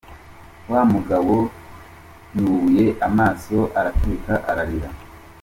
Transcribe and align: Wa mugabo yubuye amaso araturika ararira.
Wa 0.71 0.81
mugabo 0.91 1.35
yubuye 2.35 2.85
amaso 3.07 3.57
araturika 3.79 4.33
ararira. 4.51 4.89